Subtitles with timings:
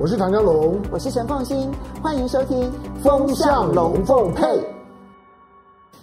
[0.00, 2.70] 我是唐江龙，我是陈凤新，欢迎收听
[3.02, 4.44] 《风向龙凤配》。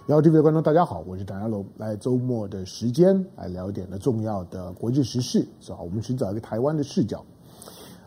[0.05, 5.77] 然后这位观众大家好，我是唐家龙，来周末的时间来聊一点的重要的国际时事，是吧？
[5.81, 7.23] 我们寻找一个台湾的视角。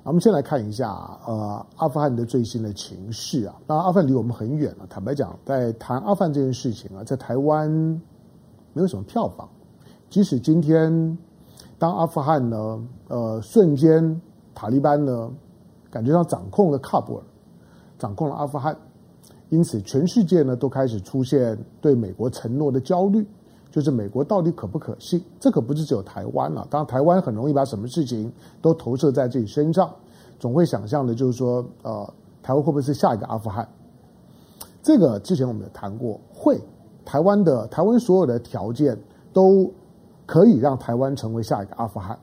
[0.02, 0.90] 我们先来看一下
[1.26, 3.56] 呃阿富汗的最新的情势啊。
[3.66, 7.70] 那阿富汗离我们很远了，坦白讲，在谈阿富汗这件事情啊，在台湾
[8.74, 9.48] 没有什么票房。
[10.10, 11.16] 即使今天
[11.78, 12.78] 当阿富汗呢，
[13.08, 14.20] 呃，瞬间
[14.54, 15.30] 塔利班呢，
[15.90, 17.22] 感觉上掌控了喀布尔，
[17.98, 18.76] 掌控了阿富汗。
[19.50, 23.26] 因此，全世界呢都开始出现对美国承诺的焦虑，
[23.70, 25.22] 就是美国到底可不可信？
[25.40, 26.66] 这可不是只有台湾了。
[26.68, 29.90] 当然，台湾很容易把什么事情都投射在自己身上，
[30.38, 32.12] 总会想象的就是说，呃，
[32.42, 33.66] 台湾会不会是下一个阿富汗？
[34.82, 36.60] 这个之前我们也谈过，会。
[37.06, 38.98] 台湾的台湾所有的条件
[39.32, 39.72] 都
[40.26, 42.18] 可以让台湾成为下一个阿富汗。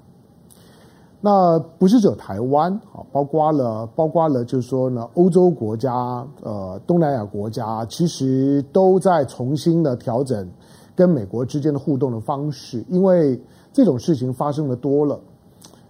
[1.22, 10.48] 那不是只有台湾啊，包括了，包括了，就是说呢，欧洲国家、呃，东南亚国家，其实都在重新的调整
[10.96, 13.42] 跟美国之间的互动的方式，因为
[13.74, 15.20] 这种事情发生的多了，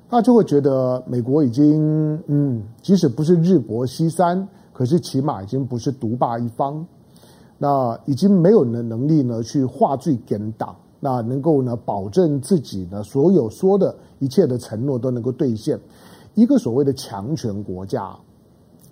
[0.10, 6.86] 他就会觉得美国已经，嗯，即使不是日薄西山，可是起码已经不是独霸一方，
[7.58, 10.74] 那已经没有能能力呢去话剧跟党。
[11.06, 15.80] 那能够呢，保证自己呢所有说的一切的承诺都能够兑现。
[16.34, 18.18] 一个所谓的强权国家，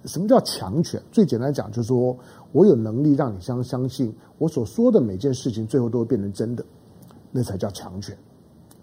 [0.06, 1.02] 什么叫强权？
[1.12, 2.16] 最简单讲就是说
[2.52, 6.64] 我有能力让你相相信我所说的每件事情最后都会变成真的，
[7.32, 8.16] 那才叫强权。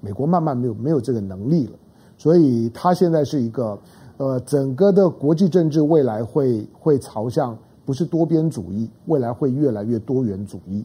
[0.01, 1.79] 美国慢慢没有没有这个能力了，
[2.19, 3.79] 所以他现在是一个
[4.17, 10.85] 呃，整个的国际政治未来会会朝向不是多边主义，未来会越来越多元主义。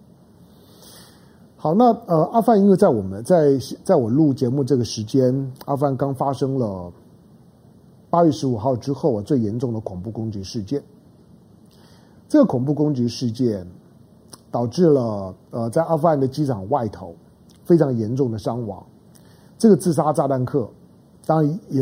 [1.66, 6.94] 好，那呃，阿富汗因为在我们在在我录节目这个时间，阿富汗刚发生了
[8.08, 10.80] 八月十五号之后啊最严重的恐怖攻击事件。
[12.30, 13.66] 这个恐怖攻击事件
[14.52, 17.16] 导致了呃在阿富汗的机场外头
[17.64, 18.86] 非常严重的伤亡。
[19.58, 20.70] 这个自杀炸弹客，
[21.26, 21.82] 当然也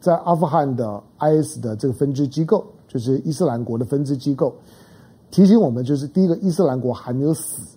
[0.00, 4.54] 在阿富汗的 IS 的这个分支机构，就是伊斯兰国的分支机构，
[5.30, 7.76] 提醒我们，就是第一个伊斯兰国还没有死。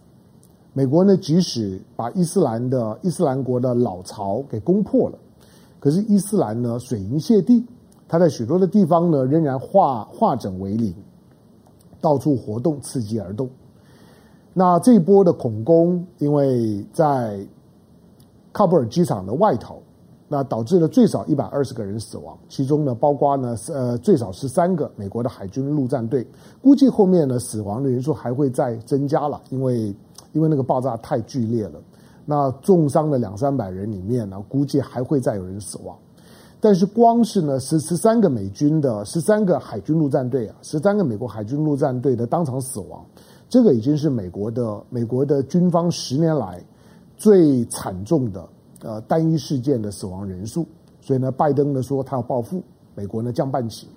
[0.73, 5.17] 美国呢，即使把伊斯兰的伊斯兰国的老巢给攻破了，
[5.81, 7.65] 可是伊斯兰呢，水银泻地，
[8.07, 10.95] 它在许多的地方呢，仍然化化整为零，
[11.99, 13.49] 到处活动，伺机而动。
[14.53, 17.45] 那这一波的恐攻，因为在
[18.53, 19.83] 喀布尔机场的外头，
[20.29, 26.25] 那导致了最少一百二十个人死亡，其中呢，包括呢，呃，最少十三个美国的海军陆战队，
[26.61, 29.93] 估计后面呢，死亡的人数还会再增加了，因为。
[30.34, 31.80] 因为那个爆炸太剧烈了，
[32.25, 35.97] 那重伤的两三百人里面呢，估计还会再有人死亡。
[36.59, 43.03] 但是光是呢十十三个美军的十三个海军陆战队啊，十三个美国海军陆战队的当场死亡，
[43.50, 46.63] 这个已经是美国的美国的军方十年来
[47.18, 48.48] 最惨重的
[48.84, 50.66] 呃单一事件的死亡人数。
[51.02, 52.62] 所以呢，拜登呢说他要报复，
[52.94, 53.88] 美国呢降半旗，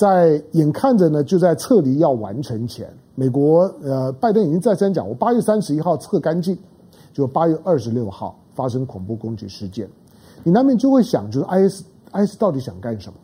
[0.00, 2.90] 在眼看着呢就在撤离要完成前。
[3.14, 6.56] 美国呃，拜登已经再三讲，我八月三十一号撤干净，
[7.12, 9.86] 就八月二十六号发生恐怖攻击事件，
[10.42, 11.82] 你难免就会想，就是 IS
[12.14, 13.18] IS 到底想干什么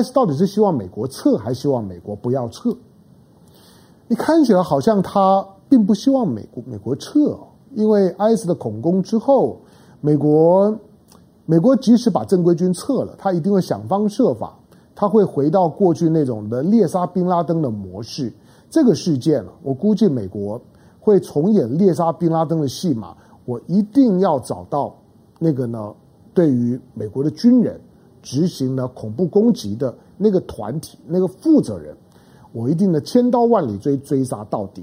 [0.00, 2.74] ？IS 到底是希望美国撤，还希望美国不要撤？
[4.08, 7.38] 你看起来好像他并不希望美国美国撤，
[7.74, 9.58] 因为 IS 的恐攻之后，
[10.00, 10.74] 美国
[11.44, 14.58] 美国即使把正规军撤了，他一定会想方设法，
[14.94, 18.32] 他会回到过去那种的猎杀宾拉登的模式。
[18.70, 20.60] 这个事件，我估计美国
[21.00, 23.16] 会重演猎杀宾拉登的戏码。
[23.44, 24.96] 我一定要找到
[25.38, 25.94] 那个呢，
[26.32, 27.78] 对于美国的军人
[28.22, 31.94] 执行了恐怖攻击的那个团体那个负责人，
[32.52, 34.82] 我一定呢千刀万里追追杀到底。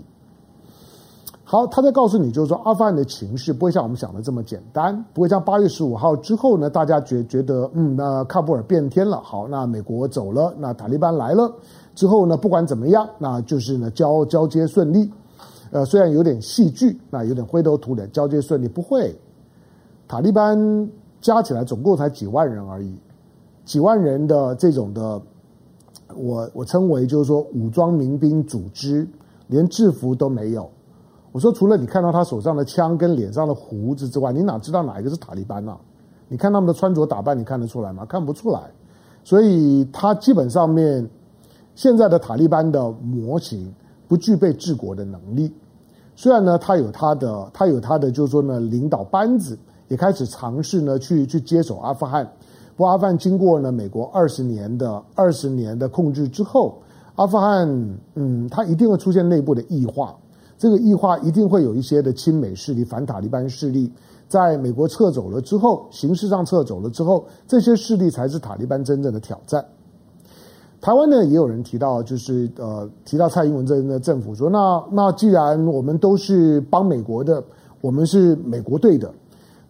[1.52, 9.20] 好，他在告诉你，就是说阿富汗的情势不会像我们想的这么简单，不会像八月十五号之后呢，大家觉觉得嗯，那喀布尔变天了。
[9.20, 11.54] 好，那美国走了，那塔利班来了。
[11.94, 15.12] 之后呢，不管怎么样，那就是呢交交接顺利，
[15.72, 19.14] 呃，虽然有点戏剧，那有点灰头土脸，交接顺利不会。
[20.08, 20.90] 塔利班
[21.20, 22.96] 加起来总共才几万人而已，
[23.66, 25.22] 几万人的这种的，
[26.16, 29.06] 我我称为就是说武装民兵组织，
[29.48, 30.72] 连制服都没有。
[31.32, 35.78] 我说除了你看到他手上的枪跟脸上的胡子之外，你哪知道哪一个是塔利班呢？
[36.28, 38.06] 你看他们的穿着打扮，你看得出来吗？
[38.06, 38.62] 看不出来。
[39.24, 41.10] 所以他基本上面。
[41.74, 43.74] 现在的塔利班的模型
[44.06, 45.52] 不具备治国的能力，
[46.18, 49.58] 虽然呢，他有他的，他有他的，就是说呢，领导班子
[49.88, 52.30] 也开始尝试呢，去去接手阿富汗。
[52.76, 56.78] 不过阿富汗经过呢美国二十年的二十年的控制之后，
[57.16, 57.66] 阿富汗
[58.16, 60.14] 嗯，它一定会出现内部的异化。
[60.62, 63.92] 这个异化一定会有一些的亲美势力、反塔利班势力，
[64.28, 69.66] 在美国撤走了之后，形式上撤走了之后，这些势力才是塔利班真正的挑战。
[70.80, 77.44] 台湾呢，也有人提到，就是呃，提到蔡英文这边的政府说，那那既然我们都是帮美国的，
[77.82, 79.12] 我们是美国队的，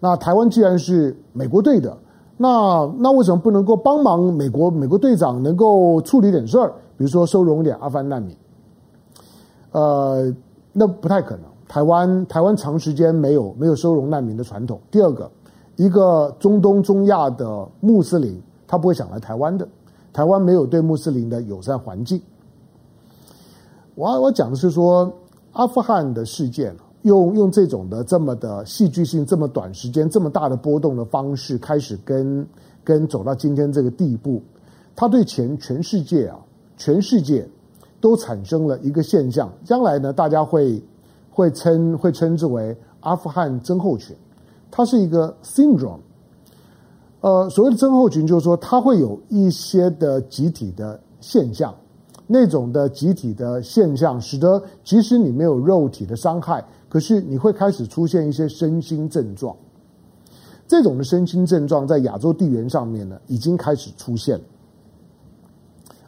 [0.02, 1.98] 那台湾既然是美国队的，
[2.36, 8.36] 那那为什么不能够帮忙美国美国队长能够处理点事儿，比如说收容点阿富汗难民？
[9.72, 10.36] 呃。
[10.74, 11.46] 那不太可能。
[11.68, 14.80] 台湾台湾长时间没有没有收容难民的传统。
[14.92, 15.32] 第二个，
[15.78, 18.38] 一个中东中亚的穆斯林，
[18.68, 19.66] 他不会想来台湾的。
[20.12, 22.22] 台湾没有对穆斯林的友善环境。
[23.96, 25.10] 我我讲的是说，
[25.54, 32.46] 阿富汗的事件，用用这种的这么的戏剧性、这么短时间、这么大的波动的方式，开始跟
[32.84, 34.42] 跟走到今天这个地步，
[34.94, 36.38] 他对全全世界啊，
[36.76, 37.48] 全世界。
[38.02, 40.84] 都产生了一个现象，将来呢，大家会
[41.30, 44.16] 会称会称之为阿富汗症候群，
[44.70, 46.00] 它是一个 syndrome。
[47.22, 51.74] 呃，所谓的症候群，就是说它会有一些的集体的现象，
[52.26, 59.56] 那种的集体的现象，使得即使你没有肉体的伤害，可是你会开始出现一些身心症状。
[60.68, 64.44] 这种的身心症状在亚洲地缘上面呢，已经开始出现了。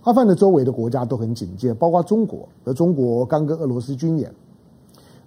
[0.04, 2.48] 阿富汗的周围的国家都很警戒，包括中国。
[2.66, 4.30] 而中国刚跟俄罗斯军演，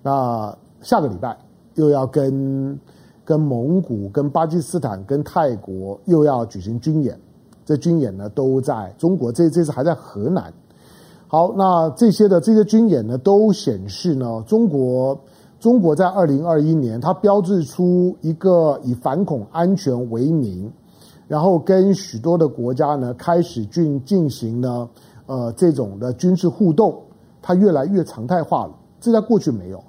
[0.03, 1.37] 那下个礼拜
[1.77, 2.79] 又要跟
[3.25, 7.19] 跟蒙古、跟巴基斯坦、跟泰国又要举行军演。
[7.65, 10.53] 这军演呢都在中国，这这次还在河南。
[11.27, 15.19] 好，那这些的这些军演呢，都显示呢，中国
[15.59, 20.71] 中国在二零二一年，它标志出一个以反恐安全为名。
[21.29, 24.89] 然后跟许多的国家呢开始进进行呢，
[25.27, 27.03] 呃，这种的军事互动，
[27.43, 28.75] 它越来越常态化了。
[29.01, 29.83] 这在过去没有，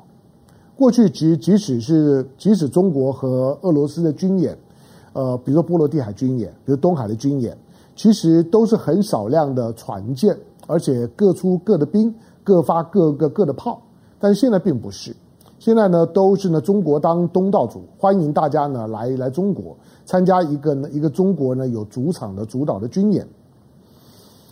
[0.76, 4.58] 过去即即使是即使中国和俄罗斯的军演，
[5.14, 7.58] 呃，比如说波罗的海军演，比如东海的军演，
[7.96, 10.38] 其实都是很少量的船舰，
[10.68, 12.14] 而且各出各的兵，
[12.44, 13.82] 各发各个各的炮。
[14.20, 15.16] 但是现在并不是，
[15.68, 19.76] 现在呢都是呢中国当东道主，欢迎大家呢来来中国。
[20.06, 23.28] 参加一个呢，一个中国呢有主场的主导的军演。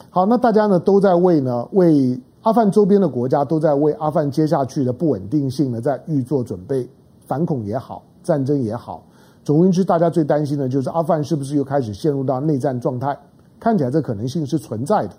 [0.09, 6.85] 好，那大家呢都在为呢为阿富汗周边的国家都在为阿富汗接下去的不稳定性呢在预做准备，
[7.25, 9.01] 反恐也好，战争也好。
[9.45, 13.17] 总而言之，大家最担心的就是阿富汗是不是又开始陷入到内战状态？
[13.57, 15.11] 看起来这可能性是存在的。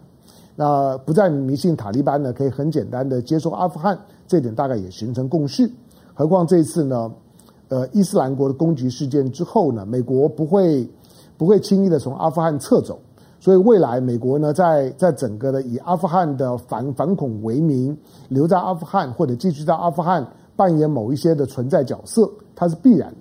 [0.59, 5.71] 那不再迷信塔利班呢，可以很简单的接受阿富汗，这点大概也形成共识。
[6.17, 7.13] 何况这次呢？
[7.69, 10.89] 呃，伊斯兰国的攻击事件之后呢，美国不会
[11.37, 12.97] 不会轻易的从阿富汗撤走，
[13.41, 17.99] 所以未来美国呢，在在整个的以阿富汗的反反恐为名，
[18.29, 20.25] 留在阿富汗或者继续在阿富汗
[20.55, 23.13] 扮演某一些的存在角色，它是必然。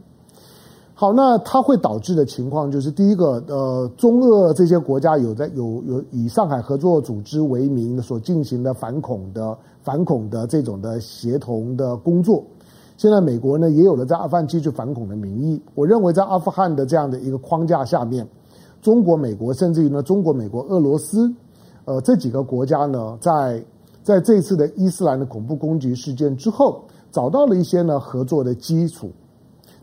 [0.94, 12.44] 好，那它会导致的情况就是，第一个，呃，中俄这些国家有在有有以上海合作组织为名所进行的反恐的反恐的这种的协同的工作。
[12.98, 15.62] 现在美国呢也有了在阿富汗继续反恐的名义。
[15.74, 18.26] 我认为在阿富汗的这样的一个框架下面，
[18.82, 21.30] 中国、美国甚至于呢中国、美国、俄罗斯，
[21.84, 23.62] 呃这几个国家呢，在
[24.02, 29.12] 在这次的伊斯兰的恐怖攻击事件之后，找到了一些呢合作的基础。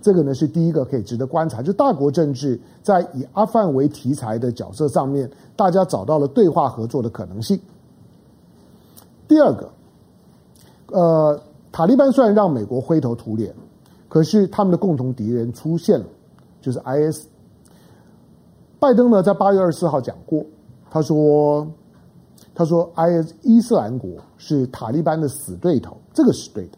[0.00, 7.60] 这个呢是第一个可以值得观察，就大国政治在以阿富汗为题材的角色上面，大家找到了对话合作的可能性。
[9.28, 9.70] 第二个，
[10.86, 11.38] 呃。
[11.72, 13.52] 塔利班虽然让美国灰头土脸，
[14.06, 16.06] 可是他们的共同敌人出现了，
[16.60, 17.26] 就是 IS。
[18.78, 20.44] 拜登呢，在八月二十四号讲过，
[20.90, 21.66] 他说
[22.54, 26.76] ：“他说 IS 伊斯兰国是塔利班的死对头，这个是对的。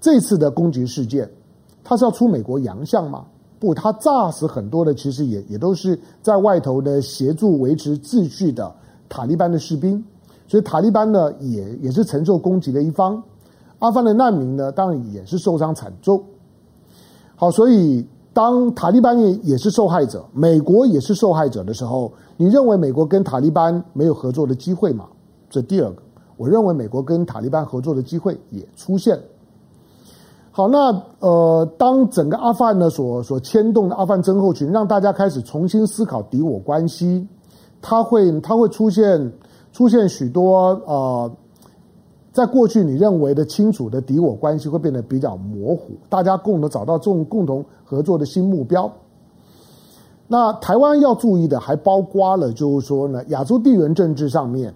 [0.00, 1.28] 这次的攻击事件，
[1.82, 3.26] 他是要出美国洋相吗？
[3.58, 8.72] 不，他炸死很多的，其实也也都是在外头的协助维持秩序的
[9.08, 10.04] 塔利班的士兵，
[10.46, 13.20] 所以塔利班呢，也也是承受攻击的一方。”
[13.80, 16.22] 阿富汗的难民呢，当然也是受伤惨重。
[17.34, 25.06] 好，所以当塔利班也也是受害者，美国也是受害者的时候，你认为美国跟塔利班没有合作的机会吗？
[25.48, 26.02] 这第二个，
[26.36, 29.18] 我认为美国跟塔利班合作的机会也出现。
[30.52, 37.26] 好，那呃，当整个阿富汗呢所所牵动的阿富汗增后群，让大家开始重新思考敌我关系，
[37.80, 39.32] 它会它会出现
[39.72, 41.32] 出现许多呃。
[42.32, 48.90] 在过去，你认为的清楚的敌我关系会变得比较模糊，大家共同找到这种共同合作的新目标。
[50.28, 54.72] 那台湾要注意的还包括了，就是说呢，亚洲地缘政治上面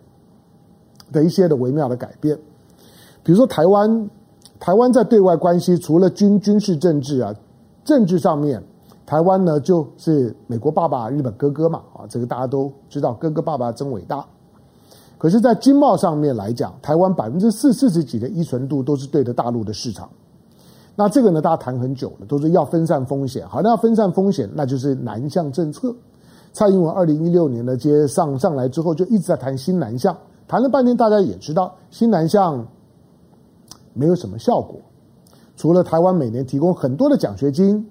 [1.13, 2.37] 的一些的微妙的改变。
[3.23, 4.11] 比如说台湾，
[4.59, 7.33] 台湾在对外关系除了军军事政治啊，
[7.85, 8.61] 政治上面，
[9.07, 14.27] 台湾呢就是美国爸爸、日本哥哥嘛，啊，这个大家都知道，哥哥爸爸真伟大。
[15.25, 20.07] 可是，在经贸上面来讲，台湾百分之四四十几的依存度都是对着大陆的市场。
[20.95, 23.49] 那这个呢，大家谈很久了，都是要分散风险。
[23.49, 25.97] 好，那要分散风险，那就是南向政策。
[26.53, 30.15] 蔡英文二零一六年呢接上上来之后，就一直在谈新南向，
[30.47, 32.63] 谈了半天，大家也知道新南向
[33.95, 34.79] 没有什么效果。
[35.57, 37.89] 除了台湾每年提供很多的奖学金，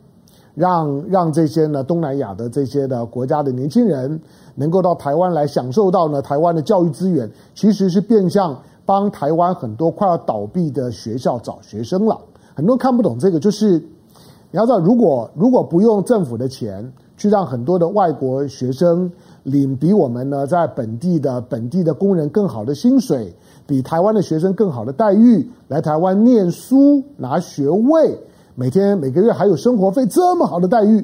[0.55, 4.19] 让让这些呢东南亚的这些的国家的年轻人
[4.55, 12.19] 能够到台湾来享受到呢台湾的教育资源，其实是变相帮台湾很多快要倒闭的学校找学生了。
[12.53, 23.33] 很多人看不懂这个，就是你要知道，如果如果不用政府的钱去让很多的外国学生领比我们呢在本地的本地的工人更好的薪水，
[23.65, 28.19] 比台湾的学生更好的待遇，来台湾念书拿学位，
[28.55, 31.03] 每天每个月还有生活费这么好的待遇，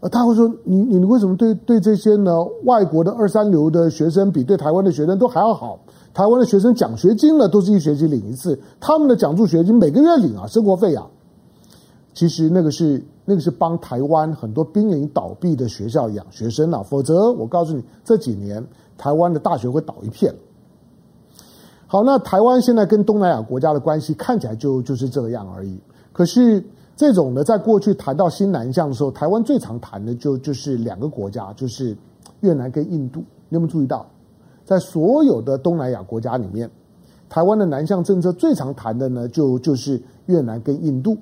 [0.00, 5.78] 呃，他会说你你为什么对对这些呢外国的二三流的学生比对台湾的学生都还要好？
[6.12, 8.58] 台湾的学生奖学金呢，都是一学期领一次。
[8.80, 11.06] 他们的奖助学金每个月领啊，生活费啊。
[12.14, 16.82] 其实那个是那个是帮台湾很多濒临倒闭的学校养学生啊。
[16.82, 18.66] 否则我告诉你，这几年
[18.98, 20.34] 台湾的大学会倒一片。
[21.86, 25.78] 好，那台湾现在跟东南亚国家的关系看起来就就是这个样而已。
[26.20, 26.62] 可是
[26.94, 31.96] 这种呢，在过去谈到新南向的时候，台湾最常谈的就就是两个国家，就是
[32.40, 33.20] 越南跟印度。
[33.48, 34.04] 你有没有注意到？
[34.66, 36.70] 在所有的东南亚国家里面，
[37.30, 41.16] 台湾的南向政策最常谈的呢，就就是越南跟印度。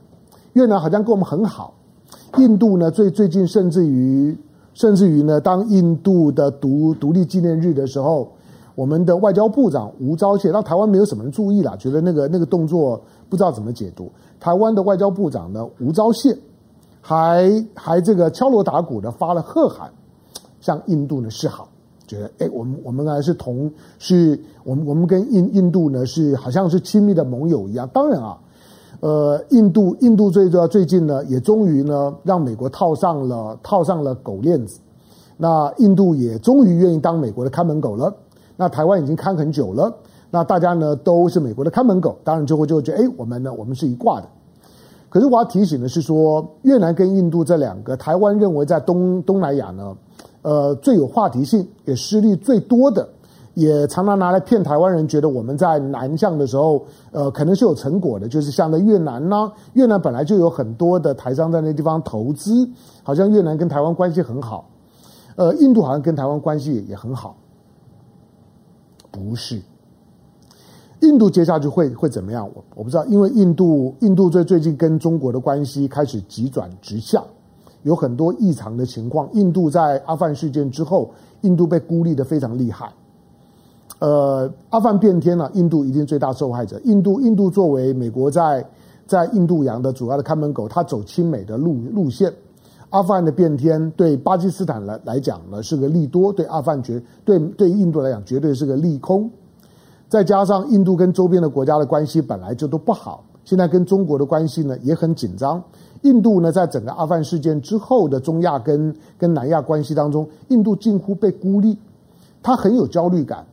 [0.54, 1.74] 越南好像跟我们很好，
[2.38, 4.36] 印度呢，最最近甚至于
[4.74, 8.32] 甚至于呢，当印度的独独立纪念日的时候，
[8.78, 14.08] 我们的外交部长吴钊燮，让台湾没有什么人注意了，觉得那个那个动作不知道怎么解读。
[14.38, 16.38] 台湾的外交部长呢，吴钊燮
[17.00, 19.90] 还还这个敲锣打鼓的发了贺函，
[20.60, 21.68] 向印度呢示好。
[22.06, 23.68] 觉得哎，我们我们呢是同
[23.98, 27.90] 是，我们我们跟印印度呢是好像是亲密的盟友一样。
[27.92, 28.38] 当然啊，
[29.00, 34.78] 呃，印度印度最主要最近呢也终于呢让美国套上了套上了狗链子，
[35.36, 38.14] 那印度也终于愿意当美国的看门狗了。
[38.58, 39.90] 那台湾已经看很久了，
[40.30, 44.28] 那大家呢都是美国的看门狗，当然就会就会觉得哎，我们呢我们是一挂的。
[45.08, 49.96] 可是我要提醒的是说，越南跟印度这两个，台湾认为在东东南亚呢。
[50.42, 53.06] 呃，最有话题性，也实力最多的，
[53.54, 62.66] 也常常拿来骗台湾人，觉得我们在南向的时候，呃，可能是有成果的，就是像在越南呢、越南本来就有很多的台商在那地方投资，
[63.02, 64.70] 好像越南跟台湾关系很好，
[65.34, 67.36] 呃，印度好像跟台湾关系也很好，
[69.10, 69.60] 不是，
[71.00, 72.48] 印度接下去会会怎么样？
[72.54, 77.22] 我我不知道，因为印度印度最最近跟中国的关系开始急转直下。
[77.84, 79.28] 有很多异常的情况。
[79.32, 81.10] 印度在阿富汗事件之后，
[81.42, 82.92] 印度被孤立的非常厉害。
[84.00, 86.80] 呃，阿富汗变天了，印度一定最大受害者。
[86.84, 88.66] 印度，印度作为美国在
[89.06, 92.32] 在印度洋的主要的看门狗，它走亲美的路路线。
[92.90, 99.30] 阿富汗的变天对巴基斯坦来来讲呢是个利多，对阿富汗绝对对印度来讲绝对是个利空。
[100.08, 105.62] 再加上印度跟周边的国家的关系本来就都不好，现在跟中国的关系呢也很紧张。
[106.02, 111.76] 印度呢，在整个阿富汗事件之后的中亚跟跟南亚关系当中，印度近乎被孤立，
[112.42, 113.44] 他很有焦虑感。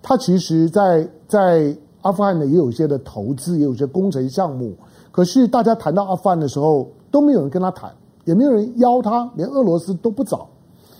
[0.00, 4.72] 他其实在，在在阿富汗呢，也有一些的投资，也有一些工程项目。
[5.10, 7.92] 可是大家谈到阿富汗的时候，都没有人跟他谈，
[8.24, 10.46] 也没有人邀他，连俄罗斯都不找。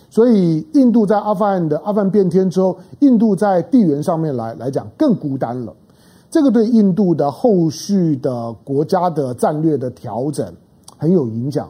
[0.09, 5.73] 所以，印度在阿富汗的阿富汗变天之后，印度在地缘上面来来讲更孤单了。
[6.31, 10.47] 这个对印度的后续的国家的战略的调整。
[10.97, 11.67] 很有影响。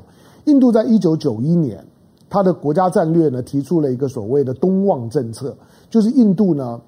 [0.46, 1.86] 印度在一九九一年，
[2.28, 5.56] 它的国家战略呢提出了一个所谓的“东望政策”，
[5.88, 6.80] 就是印度呢，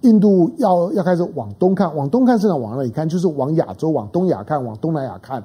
[0.00, 2.56] 印度要要开始往东看，往东看是哪？
[2.56, 3.08] 往哪里看？
[3.08, 5.40] 就是往亚洲、往东亚看，往东南亚看。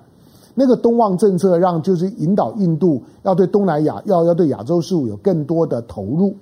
[0.53, 6.35] 那个“东望政策”让就是引导印度要对东南亚、要要对亚洲事务有更多的投入。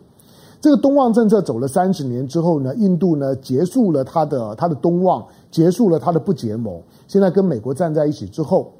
[0.62, 8.72] 这个“东望政策”走了三十年之后呢，印度呢结束了它的它的东望，结束了它的不结盟，现在跟美国站在一起之后。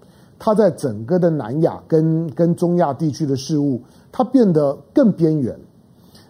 [0.42, 5.54] 他在整个的南亚跟跟中亚地区的事务，他变得更边缘，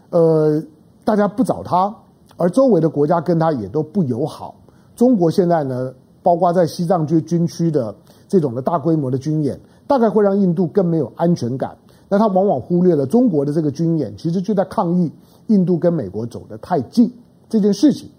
[0.10, 0.60] 呃，
[1.06, 1.96] 大家不找他，
[2.36, 4.56] 而周围的国家跟他也都不友好。
[4.96, 7.96] 中国现在呢，包括在西藏军军区的
[8.28, 11.78] 这种的大规模的军演，大概会让印度更没有安全感。
[12.08, 15.12] 那他往往忽略了中国的这个军演，其实就在抗议
[15.48, 17.12] 印度跟美国走得太近
[17.48, 18.10] 这件事情。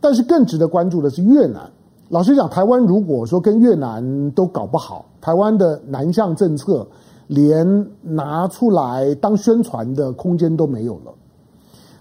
[0.00, 1.70] 但是更值得关注的是越南。
[2.08, 6.86] 老实讲，台湾如果说跟越南都搞不好，台湾的南向政策
[7.26, 11.12] 连拿出来当宣传的空间都没有了。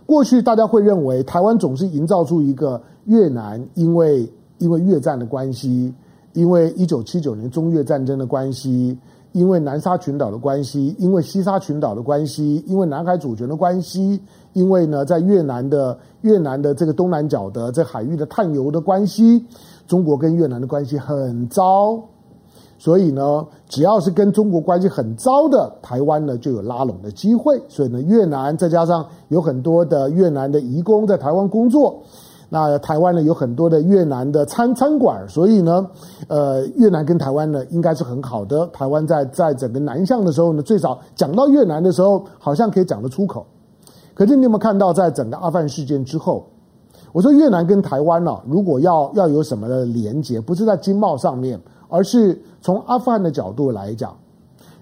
[0.05, 5.93] 过去大家会认为台湾总是营造出一个越南因为因为越战的关系，
[6.33, 8.97] 因为一九七九年中越战争的关系。
[9.31, 14.19] 因为南沙群岛的关系，因为西沙群岛的关系，因为南海主权的关系，
[14.53, 19.45] 因为呢，在越南的越南的这个东南角的这海域的探油的关系，
[19.85, 22.01] 中国跟越南的关系很糟，
[22.79, 27.61] 所以呢，只要是跟中国关系很糟的台湾呢，就有拉拢的机会。
[27.67, 32.01] 所以呢，越南再加上有很多的越南的移工在台湾工作。
[32.51, 35.87] 那台湾呢，有很多的越南的餐餐馆，所以呢，
[36.27, 38.65] 呃，越南跟台湾呢应该是很好的。
[38.73, 43.45] 台湾在在整个南向的时候呢，最少讲到越南的时候，好像可以讲得出口。
[44.15, 46.47] 可是你有没有看到，在整个阿富汗事件之后，
[47.11, 54.17] 我说越南跟台湾呢，如果要要有什么的连接，不是在经贸上面，而是从阿富汗的角度来讲，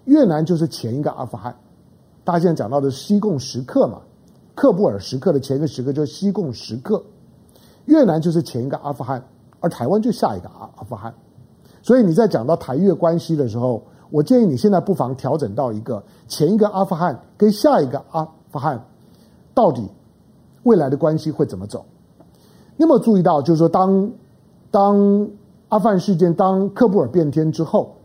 [0.05, 1.53] 越南就是前一个阿富汗。
[2.23, 3.99] 大家现在讲到的西贡时刻嘛，
[4.55, 7.03] 喀布尔时刻的前一个时刻就是西贡时刻。
[7.87, 9.23] 越南就是前一个阿富汗，
[9.61, 11.13] 而台湾就下一个阿阿富汗，
[11.81, 18.85] 所以你在讲到台越关系的时候，我建议你现在不妨调整到一个前一个阿富汗跟下一个阿富汗，
[19.53, 19.89] 到底
[20.63, 21.85] 未来的关系会怎么走？
[22.75, 24.11] 你有没注意到，就是说当
[24.69, 25.29] 当
[25.69, 27.95] 阿富汗事件、当喀布尔变天之后，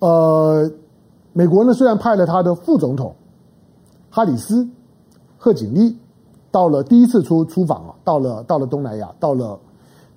[0.00, 0.70] 呃，
[1.32, 3.16] 美国呢虽然派了他的副总统
[4.10, 4.68] 哈里斯、
[5.38, 5.96] 贺锦丽。
[6.56, 9.60] 到了第一次出出访啊，到了到了东南亚，到了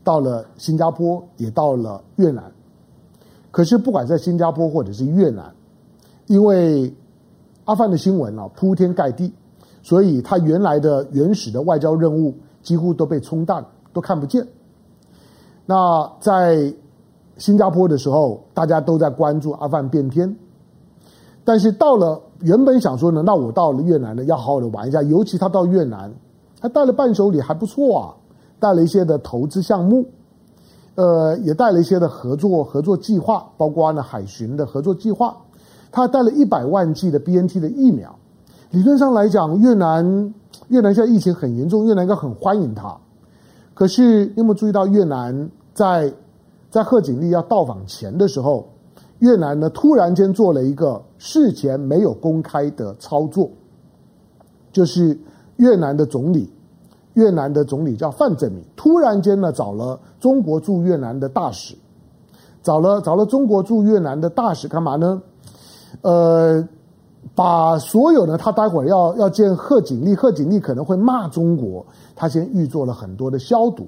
[0.05, 2.49] 到了新加坡，也到了越南。
[3.51, 5.53] 可是不管在新加坡或者是越南，
[6.27, 6.95] 因为
[7.65, 9.33] 阿范的新闻啊铺天盖地，
[9.83, 14.47] 所以他原来的原始的外交任务几乎都被冲淡，都看不见。
[15.65, 16.73] 那在
[17.35, 20.37] 新加坡的时候，大家都在关注阿范变天，
[21.43, 26.09] 但是到了原本想说呢，那我到了越南呢，要好好的玩一下，尤其他到越南。
[26.61, 28.13] 他带了伴手礼还不错啊，
[28.59, 30.05] 带了一些的投资项目，
[30.95, 35.37] 呃，也带了一些的合作合作计划，包括呢海巡的合作计划。
[35.91, 38.13] 他带了一百万剂的 BNT 的疫苗。
[38.71, 40.33] 理论上来讲，越南
[40.67, 42.97] 越南现在疫情很严重，越南应该很欢迎他。
[43.73, 46.13] 可是你有没有注意到，越南在
[46.69, 48.67] 在贺锦丽要到访前的时候，
[49.19, 53.49] 越南呢突然间做了一个事前没有公开的操作，
[54.73, 55.17] 就是。
[55.59, 56.49] 越南的总理，
[57.15, 61.75] 越南的总理叫范正敏，突然间呢找了中国驻越南的大使，
[62.63, 65.21] 找了找了中国驻越南的大使干嘛呢？
[66.01, 66.65] 呃，
[67.35, 73.85] 把所有呢，他待会儿要要见贺锦丽，贺锦丽可能会骂中国，他先预做了很多的消毒，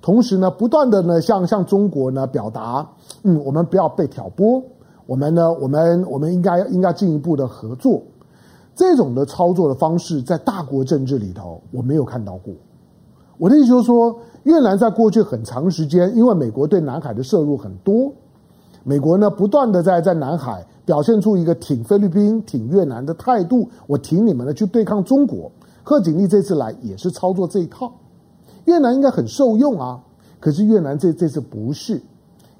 [0.00, 2.88] 同时呢，不断的呢向向中国呢表达，
[3.22, 4.62] 嗯，我们不要被挑拨，
[5.04, 8.02] 我们呢，我们我们应该应该进一步的合作。
[8.76, 12.52] 这种的操作的方式，在大国政治里头，我没有看到过。
[13.38, 18.12] 我的意思就是说，越南在过去很长时间，因为美国对南海的摄入很多，
[18.84, 25.50] 美国呢不断的在在南海表现出一个挺菲律宾、挺越南的态度，我挺你们的去对抗中国。
[25.82, 27.90] 贺锦丽这次来也是操作这一套，
[28.66, 30.02] 越南应该很受用啊。
[30.38, 32.02] 可是越南这这次不是，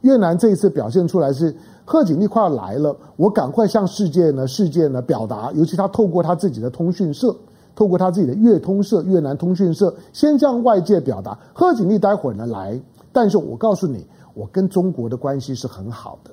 [0.01, 1.55] 越南这一次表现出来是。
[1.89, 7.35] 贺锦丽快要来了，我赶快向世界呢，世界呢表达，尤其他透过他自己的通讯社，
[7.77, 12.79] 透过他自己的越通社、越南通讯社，先向外界表达，贺锦丽待会儿呢来，
[13.13, 16.33] 但是我告诉你，我跟中国的关系是很好的，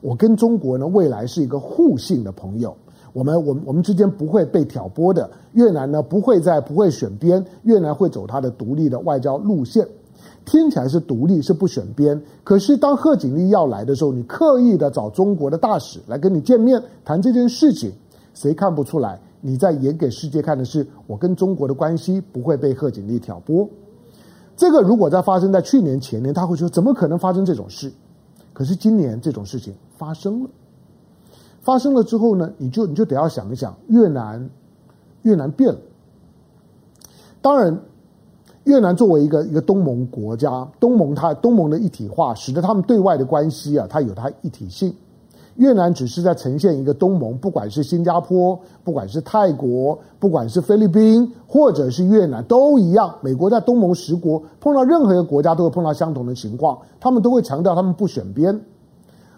[0.00, 2.76] 我跟中国呢未来是一个互信的朋友，
[3.12, 9.86] 我们我们我们之间不会被挑拨的，越南呢不会再不会选边，越南会走他的独立的外交路线。
[10.44, 12.20] 听起来是独立，是不选边。
[12.42, 17.92] 可是当贺锦丽要来的时候，你刻意的找中国的大使来跟你见面谈这件事情，
[18.34, 19.20] 谁看不出来？
[19.40, 23.68] 你在演给世界看的是我跟中国的关系不会被贺锦丽挑拨。
[24.56, 27.92] 这个如果在发生在去年前年，他会说怎么可能发生这种事？
[28.52, 30.50] 可是今年这种事情发生了，
[31.60, 34.50] 发生了之后呢，你就你就得要想一想，越南
[35.22, 35.78] 越南变了。
[37.40, 37.80] 当然。
[38.64, 44.94] 越南作为一个一个东盟国家，东盟它东盟的一体化，使得他们对外的关系啊，它有它一体性。
[45.56, 53.14] 越南只是在呈现一个东盟，不管是新加坡，不管是泰国，不管是菲律宾，或者是越南，都一样。
[53.20, 58.58] 美国在东盟十国碰到任何一个国家，都会碰到相同的情况，他们都会强调他们不选边。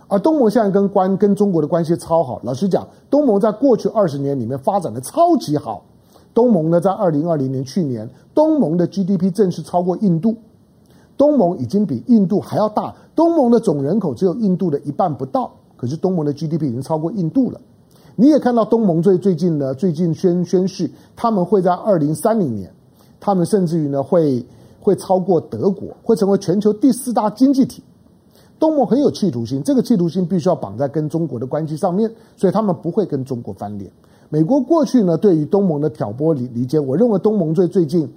[0.06, 2.40] 而东盟现在跟关跟中国的关系超好。
[2.44, 5.82] 老实讲，东盟在过去二十年里面发展的超级好。
[6.34, 10.34] 东盟呢，在二零二零年去年，东盟的 GDP 正式超过印度。
[11.16, 12.94] 东盟已经比印度还要大。
[13.14, 17.60] 东盟的总人口只有印度的一半不到，可是东盟的 GDP 已经超过印度了。
[18.16, 22.72] 你也看到东盟最最近呢，最近宣宣誓，他们会在二零三零年，
[23.20, 24.44] 他们甚至于呢会
[24.80, 27.82] 会超过德国，会成为全球第四大经济体。
[28.58, 33.90] 东盟很有企图心，这个企图心必须要绑在跟中国的关系上面，所以他们不会跟中国翻脸。
[34.32, 38.10] 美国过去呢，对于东盟的挑拨离离间，我认为东盟最最近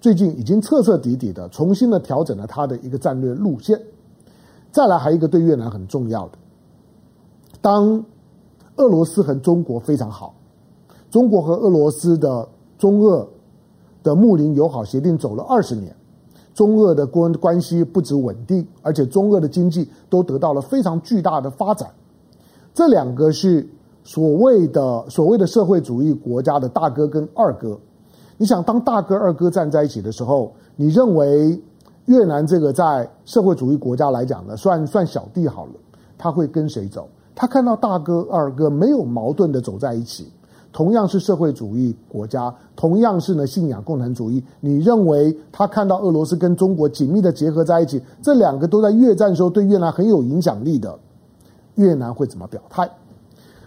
[0.00, 3.80] 最近已经彻彻底底的重新的调整了它的一个战略路线。
[4.72, 6.38] 再来，还有一个对越南很重要的，
[7.60, 8.04] 当
[8.74, 10.34] 俄罗斯和中国非常好，
[11.12, 13.28] 中国和俄罗斯的中俄
[14.02, 15.94] 的睦邻友好协定走了二十年。
[16.54, 21.88] 中俄的关关系不止稳定，而且中俄的经济都得到了非常巨大的发展。
[22.74, 23.68] 这两个是
[24.04, 27.78] 所谓的所谓的社会主义国家的大哥跟二哥。
[28.36, 31.60] 你想，当大哥二哥站在一起的时候，你认为
[32.06, 35.72] 越南这个在社会主义国家来讲呢，算算小弟好了，
[36.18, 37.08] 他会跟谁走？
[37.34, 40.26] 他看到大哥二哥没有矛盾的走在一起。
[40.72, 44.42] 同样是社会主义国家，同样是呢信仰共产主义。
[44.58, 50.98] 你认为他看到俄罗斯跟中国紧密的结合在一起，这两个都在越战时候对越南很有影响力的，
[51.74, 52.90] 越南会怎么表态？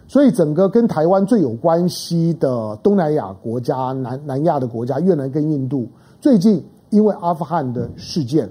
[0.07, 5.87] 所以整个跟台湾最有关系的东南亚国家、南南亚的国家，越南跟印度，
[6.21, 8.49] 最近因为阿富汗的事件，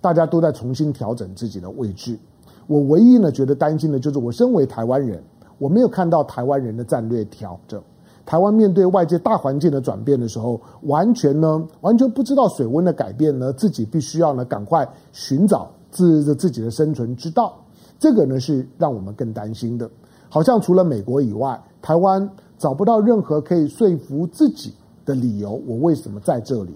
[0.00, 2.18] 大家都在重新调整自己的位置。
[2.66, 5.22] 我唯一呢觉得担心的就是，我身为台湾人。
[5.58, 7.80] 我没有看到台湾人的战略调整。
[8.26, 17.56] 台湾面对外界大环境的转变的时候，完全呢，完全不知道水温的改变呢，自己必须要呢，赶快寻找自自己的生存之道。
[18.00, 19.88] 这个呢，是让我们更担心的。
[20.34, 25.62] 好像除了美国以外，台湾找不到任何可以说服自己的理由。
[25.64, 26.74] 我为什么在这里？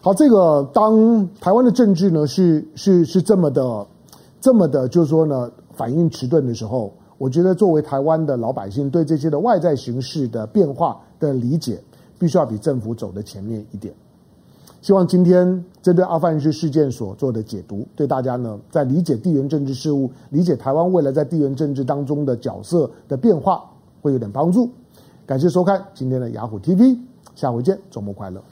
[0.00, 3.86] 好，这个当台湾的政治呢，是是是这么的，
[4.40, 6.90] 这么的，就是说呢，反应迟钝的时候。
[7.18, 11.78] 我觉得，作为台湾的老百姓，对这些的外在形势的变化的理解，
[12.18, 13.94] 必须要比政府走的前面一点。
[14.84, 23.64] 希望今天针对阿富汗事件所做的解读，对大家呢，在理解地缘政治事务、理解台湾未来在地缘政治当中的角色的变化，
[24.02, 24.68] 会有点帮助。
[25.24, 26.98] 感谢收看今天的雅虎 TV，
[27.34, 28.42] 下回见，周末快乐。